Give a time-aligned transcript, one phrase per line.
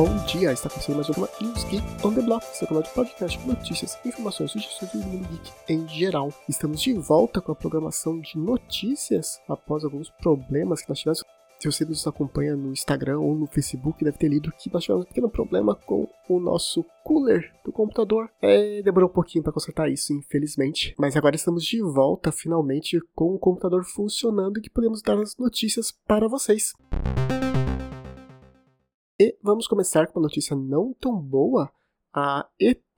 [0.00, 0.50] bom dia!
[0.50, 3.98] Está começando mais uma News Geek on the Block, seu canal de podcast com notícias,
[4.02, 6.32] informações, sugestões do mundo geek em geral.
[6.48, 11.22] Estamos de volta com a programação de notícias após alguns problemas que nós tivemos.
[11.58, 15.04] Se você nos acompanha no Instagram ou no Facebook, deve ter lido que nós tivemos
[15.04, 18.30] um pequeno problema com o nosso cooler do computador.
[18.40, 20.94] É, demorou um pouquinho para consertar isso, infelizmente.
[20.98, 25.36] Mas agora estamos de volta, finalmente, com o computador funcionando e que podemos dar as
[25.36, 26.72] notícias para vocês.
[29.20, 31.70] E vamos começar com uma notícia não tão boa.
[32.10, 32.48] A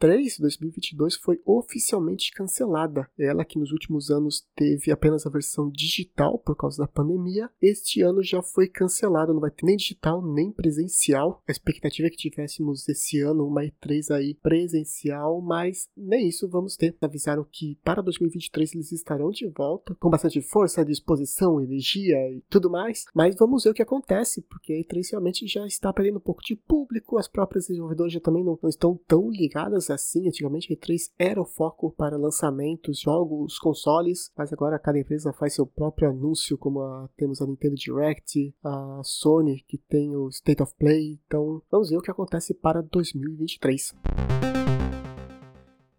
[0.02, 3.08] E3 2022 foi oficialmente cancelada.
[3.16, 8.02] Ela que nos últimos anos teve apenas a versão digital por causa da pandemia, este
[8.02, 11.40] ano já foi cancelada, não vai ter nem digital nem presencial.
[11.46, 16.76] A expectativa é que tivéssemos esse ano uma E3 aí presencial, mas nem isso vamos
[16.76, 16.96] ter.
[17.00, 22.68] Avisaram que para 2023 eles estarão de volta com bastante força, disposição, energia e tudo
[22.68, 26.20] mais, mas vamos ver o que acontece, porque a E3 realmente já está perdendo um
[26.20, 30.28] pouco de público, as próprias desenvolvedoras já também não, não estão tão ligadas assim.
[30.28, 35.54] Antigamente a E3 era o foco para lançamentos, jogos, consoles, mas agora cada empresa faz
[35.54, 40.62] seu próprio anúncio, como a, temos a Nintendo Direct, a Sony que tem o State
[40.62, 41.20] of Play.
[41.26, 43.94] Então vamos ver o que acontece para 2023.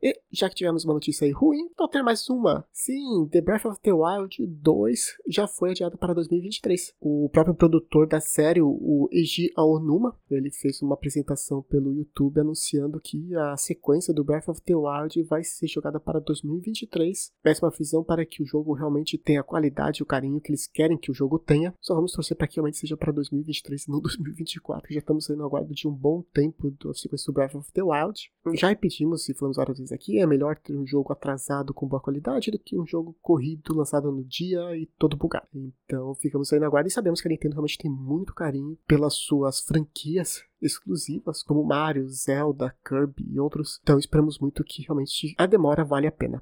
[0.02, 2.66] E já que tivemos uma notícia aí ruim, vou ter mais uma.
[2.74, 6.96] Sim, The Breath of the Wild 2 já foi adiado para 2023.
[7.00, 13.00] O próprio produtor da série, o Eiji Aonuma, ele fez uma apresentação pelo YouTube anunciando
[13.00, 17.32] que a sequência do Breath of the Wild vai ser jogada para 2023.
[17.44, 20.66] Péssima visão para que o jogo realmente tenha a qualidade e o carinho que eles
[20.66, 21.76] querem que o jogo tenha.
[21.80, 24.92] Só vamos torcer para que realmente seja para 2023 e não 2024.
[24.92, 28.32] Já estamos saindo aguardo de um bom tempo da sequência do Breath of the Wild.
[28.56, 32.02] Já repetimos, se falamos várias vezes aqui, é melhor ter um jogo atrasado com boa
[32.02, 35.48] qualidade do que um jogo corrido lançado no dia e todo bugado.
[35.86, 39.14] Então ficamos aí na guarda e sabemos que a Nintendo realmente tem muito carinho pelas
[39.14, 43.80] suas franquias exclusivas, como Mario, Zelda, Kirby e outros.
[43.84, 46.42] Então esperamos muito que realmente a demora vale a pena.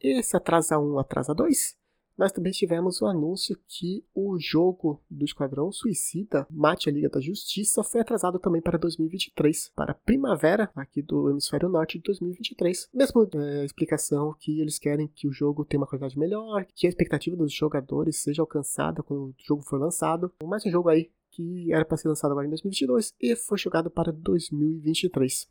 [0.00, 1.77] Esse atrasa 1, atrasa 2?
[2.18, 7.20] Nós também tivemos o anúncio que o jogo do Esquadrão Suicida, Mate a Liga da
[7.20, 12.88] Justiça, foi atrasado também para 2023, para primavera aqui do hemisfério norte de 2023.
[12.92, 16.90] Mesmo é, explicação que eles querem que o jogo tenha uma qualidade melhor, que a
[16.90, 20.32] expectativa dos jogadores seja alcançada quando o jogo for lançado.
[20.42, 23.88] Mais um jogo aí que era para ser lançado agora em 2022 e foi jogado
[23.88, 25.46] para 2023.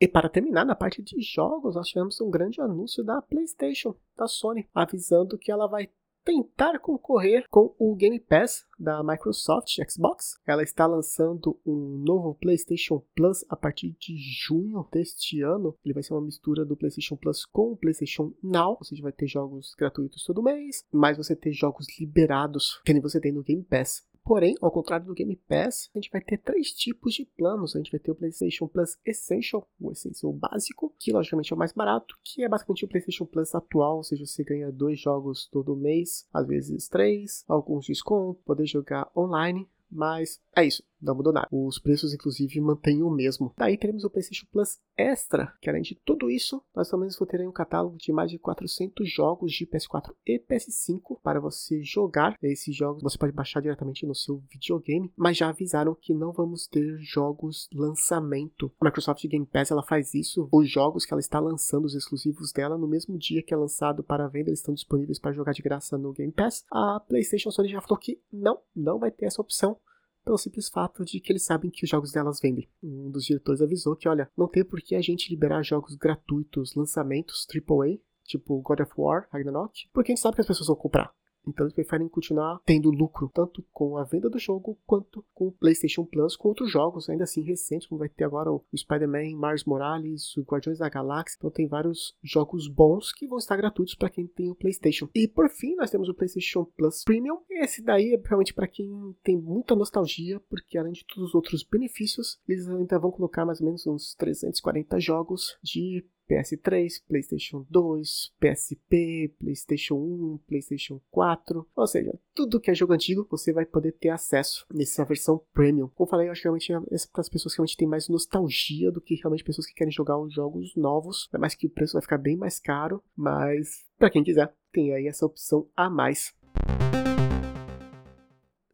[0.00, 4.28] E para terminar, na parte de jogos, nós tivemos um grande anúncio da PlayStation, da
[4.28, 5.88] Sony, avisando que ela vai
[6.26, 10.36] tentar concorrer com o Game Pass da Microsoft Xbox.
[10.44, 15.76] Ela está lançando um novo PlayStation Plus a partir de junho deste ano.
[15.84, 19.28] Ele vai ser uma mistura do PlayStation Plus com o PlayStation Now, seja, vai ter
[19.28, 23.62] jogos gratuitos todo mês, mas você ter jogos liberados que nem você tem no Game
[23.62, 24.04] Pass.
[24.26, 27.76] Porém, ao contrário do Game Pass, a gente vai ter três tipos de planos.
[27.76, 31.58] A gente vai ter o PlayStation Plus Essential, o Essential básico, que logicamente é o
[31.58, 35.46] mais barato, que é basicamente o PlayStation Plus atual, ou seja, você ganha dois jogos
[35.46, 39.68] todo mês, às vezes três, alguns descontos, poder jogar online.
[39.88, 41.48] Mas é isso, não mudou nada.
[41.50, 43.52] Os preços, inclusive, mantêm o mesmo.
[43.56, 47.46] Daí teremos o PlayStation Plus Extra, que além de tudo isso, nós também vamos ter
[47.46, 52.36] um catálogo de mais de 400 jogos de PS4 e PS5 para você jogar.
[52.42, 56.66] Esses jogos você pode baixar diretamente no seu videogame, mas já avisaram que não vamos
[56.66, 58.72] ter jogos lançamento.
[58.80, 60.48] A Microsoft Game Pass ela faz isso.
[60.50, 64.02] Os jogos que ela está lançando, os exclusivos dela, no mesmo dia que é lançado
[64.02, 66.64] para venda, eles estão disponíveis para jogar de graça no Game Pass.
[66.72, 69.78] A PlayStation Sony já falou que não, não vai ter essa opção
[70.26, 72.68] pelo simples fato de que eles sabem que os jogos delas vendem.
[72.82, 76.74] Um dos diretores avisou que, olha, não tem por que a gente liberar jogos gratuitos,
[76.74, 80.74] lançamentos AAA, tipo God of War, Ragnarok, porque a gente sabe que as pessoas vão
[80.74, 81.14] comprar.
[81.46, 85.52] Então eles preferem continuar tendo lucro, tanto com a venda do jogo, quanto com o
[85.52, 89.64] PlayStation Plus, com outros jogos, ainda assim recentes, como vai ter agora o Spider-Man, Mars
[89.64, 91.36] Morales, o Guardiões da Galáxia.
[91.38, 95.08] Então tem vários jogos bons que vão estar gratuitos para quem tem o PlayStation.
[95.14, 97.38] E por fim, nós temos o PlayStation Plus Premium.
[97.50, 101.62] Esse daí é realmente para quem tem muita nostalgia, porque além de todos os outros
[101.64, 108.32] benefícios, eles ainda vão colocar mais ou menos uns 340 jogos de PS3, PlayStation 2,
[108.38, 113.92] PSP, PlayStation 1, PlayStation 4, ou seja, tudo que é jogo antigo você vai poder
[113.92, 115.88] ter acesso nessa versão premium.
[115.94, 116.78] Como falei, eu acho que realmente é
[117.12, 120.18] para as pessoas que realmente têm mais nostalgia do que realmente pessoas que querem jogar
[120.18, 124.10] os jogos novos, é mais que o preço vai ficar bem mais caro, mas para
[124.10, 126.34] quem quiser, tem aí essa opção a mais.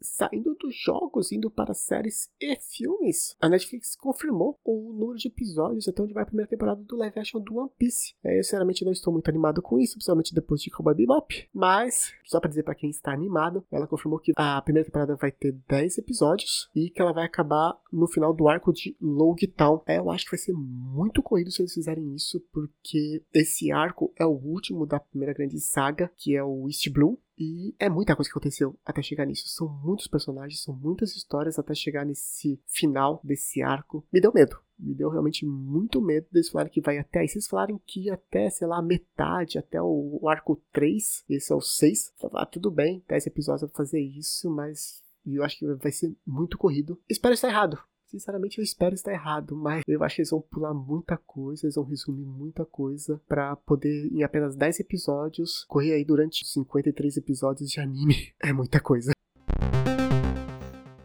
[0.03, 5.89] Saindo dos jogos, indo para séries e filmes, a Netflix confirmou o número de episódios
[5.89, 8.15] até onde vai a primeira temporada do live action do One Piece.
[8.25, 11.49] É, eu, sinceramente, não estou muito animado com isso, principalmente depois de Cowboy Bebop.
[11.53, 15.31] Mas, só para dizer para quem está animado, ela confirmou que a primeira temporada vai
[15.31, 19.83] ter 10 episódios e que ela vai acabar no final do arco de Log Town.
[19.87, 24.13] É, eu acho que vai ser muito corrido se eles fizerem isso, porque esse arco
[24.17, 27.19] é o último da primeira grande saga, que é o East Blue.
[27.43, 29.49] E é muita coisa que aconteceu até chegar nisso.
[29.49, 34.07] São muitos personagens, são muitas histórias até chegar nesse final desse arco.
[34.13, 34.57] Me deu medo.
[34.79, 37.27] Me deu realmente muito medo deles falarem que vai até.
[37.27, 41.61] Se eles falarem que até, sei lá, metade, até o, arco 3, esse é o
[41.61, 46.15] 6, ah, tudo bem, 10 episódios pra fazer isso, mas eu acho que vai ser
[46.25, 47.01] muito corrido.
[47.09, 47.77] Espero estar errado.
[48.13, 51.77] Sinceramente, eu espero estar errado, mas eu acho que eles vão pular muita coisa, eles
[51.77, 57.71] vão resumir muita coisa para poder, em apenas 10 episódios, correr aí durante 53 episódios
[57.71, 58.13] de anime.
[58.45, 59.13] É muita coisa.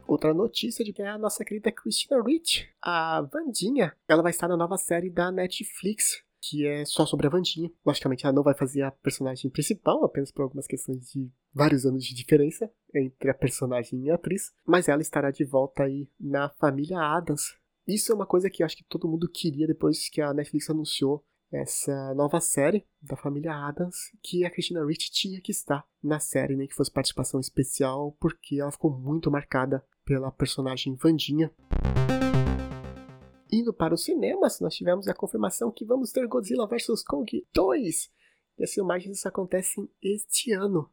[0.06, 4.48] Outra notícia de que é a nossa querida Christina Rich, a Vandinha, ela vai estar
[4.48, 7.72] na nova série da Netflix, que é só sobre a Vandinha.
[7.86, 12.04] Logicamente, ela não vai fazer a personagem principal, apenas por algumas questões de vários anos
[12.04, 16.50] de diferença entre a personagem e a atriz, mas ela estará de volta aí na
[16.60, 17.56] família Adams.
[17.88, 20.70] Isso é uma coisa que eu acho que todo mundo queria depois que a Netflix
[20.70, 26.20] anunciou essa nova série da família Adams, que a Christina Ricci tinha que estar na
[26.20, 31.52] série, nem né, que fosse participação especial, porque ela ficou muito marcada pela personagem Vandinha.
[33.52, 38.10] Indo para os cinemas, nós tivemos a confirmação que vamos ter Godzilla vs Kong 2.
[38.60, 40.90] E as filmagens acontecem este ano.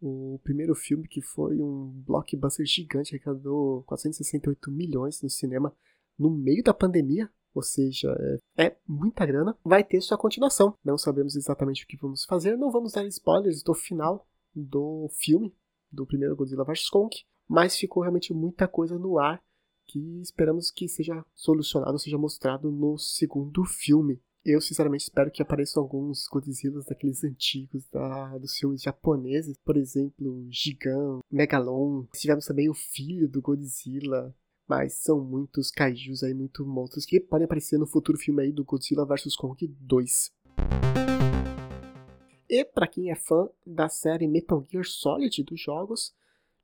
[0.00, 5.74] O primeiro filme, que foi um blockbuster gigante, arrecadou 468 milhões no cinema
[6.18, 8.14] no meio da pandemia, ou seja,
[8.56, 9.56] é, é, muita grana.
[9.64, 10.74] Vai ter sua continuação.
[10.84, 15.54] Não sabemos exatamente o que vamos fazer, não vamos dar spoilers do final do filme,
[15.90, 17.14] do primeiro Godzilla vs Kong,
[17.48, 19.42] mas ficou realmente muita coisa no ar
[19.90, 24.20] que esperamos que seja solucionado, seja mostrado no segundo filme.
[24.44, 29.56] Eu, sinceramente, espero que apareçam alguns Godzillas daqueles antigos, da, dos filmes japoneses.
[29.64, 32.04] Por exemplo, Gigan, Megalon.
[32.14, 34.34] Tivemos também o filho do Godzilla.
[34.66, 38.64] Mas são muitos kaijus aí, muitos monstros que podem aparecer no futuro filme aí do
[38.64, 40.30] Godzilla vs Kong 2.
[42.48, 46.14] E para quem é fã da série Metal Gear Solid dos jogos,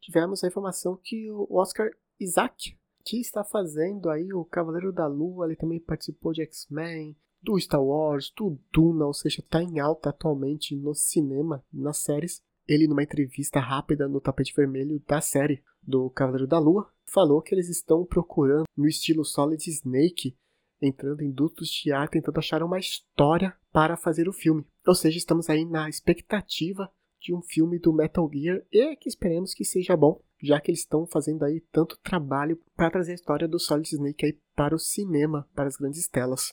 [0.01, 5.47] tivemos a informação que o Oscar Isaac, que está fazendo aí o Cavaleiro da Lua,
[5.47, 10.11] ele também participou de X-Men, do Star Wars, do Duna, ou seja, está em alta
[10.11, 12.43] atualmente no cinema, nas séries.
[12.67, 17.55] Ele, numa entrevista rápida no tapete vermelho da série do Cavaleiro da Lua, falou que
[17.55, 20.37] eles estão procurando no estilo Solid Snake,
[20.83, 24.67] entrando em dutos de ar, tentando achar uma história para fazer o filme.
[24.85, 29.55] Ou seja, estamos aí na expectativa de um filme do Metal Gear e que esperemos
[29.55, 33.49] que seja bom já que eles estão fazendo aí tanto trabalho para trazer a história
[33.49, 36.53] do Solid Snake aí para o cinema, para as grandes telas.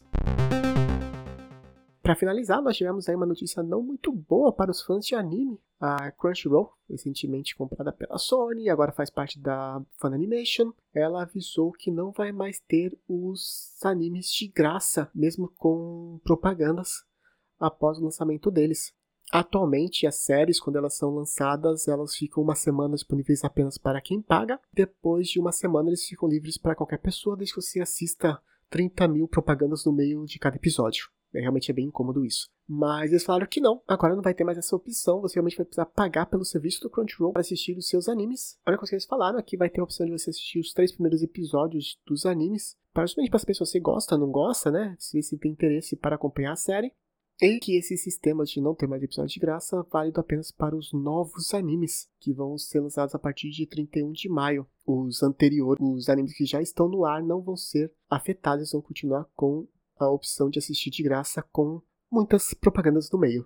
[2.04, 5.58] Para finalizar, nós tivemos aí uma notícia não muito boa para os fãs de anime.
[5.80, 12.12] A Crunchyroll, recentemente comprada pela Sony, agora faz parte da Funimation, ela avisou que não
[12.12, 17.06] vai mais ter os animes de graça, mesmo com propagandas,
[17.58, 18.94] após o lançamento deles.
[19.34, 24.22] Atualmente, as séries, quando elas são lançadas, elas ficam uma semana disponíveis apenas para quem
[24.22, 24.60] paga.
[24.72, 29.08] Depois de uma semana, eles ficam livres para qualquer pessoa, desde que você assista 30
[29.08, 31.10] mil propagandas no meio de cada episódio.
[31.34, 32.48] É, realmente é bem incômodo isso.
[32.68, 35.20] Mas eles falaram que não, agora não vai ter mais essa opção.
[35.22, 38.60] Você realmente vai precisar pagar pelo serviço do Crunchyroll para assistir os seus animes.
[38.64, 40.72] A única coisa que eles falaram aqui vai ter a opção de você assistir os
[40.74, 42.78] três primeiros episódios dos animes.
[42.94, 44.96] Para justamente para saber se você gosta ou não gosta, né?
[45.00, 46.94] Se você tem interesse para acompanhar a série.
[47.46, 50.78] E que esse sistema de não ter mais episódios de graça é válido apenas para
[50.78, 54.66] os novos animes, que vão ser lançados a partir de 31 de maio.
[54.88, 59.28] Os anteriores, os animes que já estão no ar, não vão ser afetados, vão continuar
[59.36, 59.68] com
[60.00, 63.46] a opção de assistir de graça com muitas propagandas no meio.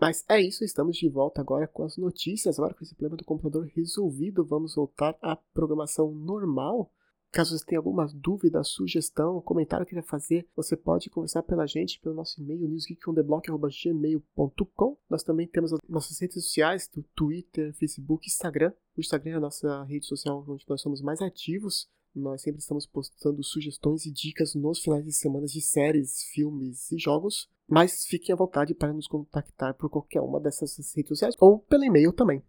[0.00, 2.58] Mas é isso, estamos de volta agora com as notícias.
[2.58, 6.90] Agora com esse problema do computador resolvido, vamos voltar à programação normal.
[7.32, 12.00] Caso você tenha alguma dúvida, sugestão, comentário que queira fazer, você pode conversar pela gente
[12.00, 18.72] pelo nosso e-mail newsgeekontheblock.gmail.com Nós também temos as nossas redes sociais, do Twitter, Facebook, Instagram.
[18.96, 21.88] O Instagram é a nossa rede social onde nós somos mais ativos.
[22.12, 26.98] Nós sempre estamos postando sugestões e dicas nos finais de semana de séries, filmes e
[26.98, 27.48] jogos.
[27.68, 31.84] Mas fiquem à vontade para nos contactar por qualquer uma dessas redes sociais ou pelo
[31.84, 32.42] e-mail também.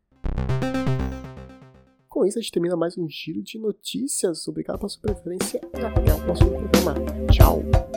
[2.11, 4.45] Com isso, a gente termina mais um giro de notícias.
[4.45, 6.95] Obrigado pela sua preferência e até o próximo programa.
[7.31, 7.90] Tchau!